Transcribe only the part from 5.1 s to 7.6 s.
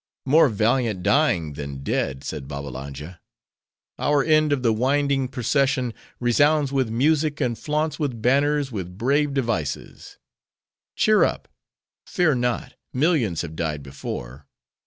procession resounds with music and